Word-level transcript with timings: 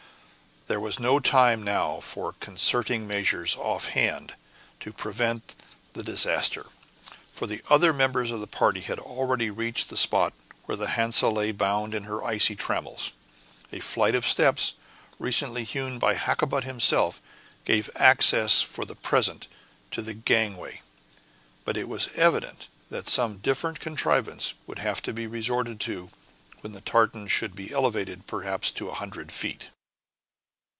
There 0.67 0.79
was 0.79 0.99
no 1.01 1.19
time 1.19 1.63
now 1.63 1.99
for 1.99 2.31
concerting 2.31 3.05
measures 3.05 3.57
offhand 3.57 4.35
to 4.79 4.93
prevent 4.93 5.53
the 5.91 6.01
disaster, 6.03 6.67
for 7.33 7.45
the 7.45 7.61
other 7.69 7.91
members 7.91 8.31
of 8.31 8.39
the 8.39 8.47
party 8.47 8.79
had 8.79 8.97
already 8.97 9.49
reached 9.49 9.89
the 9.89 9.97
spot 9.97 10.31
where 10.63 10.77
the 10.77 10.87
Hansa 10.89 11.27
lay 11.27 11.51
bound 11.51 11.93
in 11.93 12.03
her 12.03 12.23
icy 12.23 12.55
trammels. 12.55 13.11
A 13.73 13.81
flight 13.81 14.15
of 14.15 14.25
steps, 14.25 14.73
recently 15.19 15.65
hewn 15.65 15.99
by 15.99 16.13
Hakkabut 16.15 16.63
himself, 16.63 17.21
gave 17.65 17.89
access 17.97 18.61
for 18.61 18.85
the 18.85 18.95
present 18.95 19.47
to 19.89 20.01
the 20.01 20.13
gangway, 20.13 20.81
but 21.65 21.75
it 21.75 21.89
was 21.89 22.13
evident 22.13 22.67
that 22.89 23.09
some 23.09 23.39
different 23.39 23.81
contrivance 23.81 24.53
would 24.67 24.79
have 24.79 25.01
to 25.01 25.11
be 25.11 25.27
resorted 25.27 25.81
to 25.81 26.11
when 26.61 26.71
the 26.71 26.79
tartan 26.79 27.27
should 27.27 27.57
be 27.57 27.73
elevated 27.73 28.25
perhaps 28.25 28.71
to 28.71 28.87
a 28.87 28.93
hundred 28.95 29.33
feet. 29.33 29.69